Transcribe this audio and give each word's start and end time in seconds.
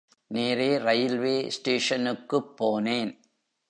நேரே 0.27 0.77
ரயில்வே 0.77 1.49
ஸ்டேஷனுக்குப் 1.49 2.63
போனேன். 2.63 3.19